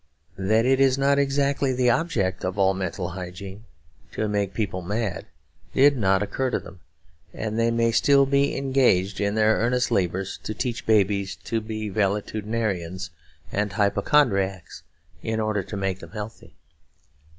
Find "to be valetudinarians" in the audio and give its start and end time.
11.43-13.11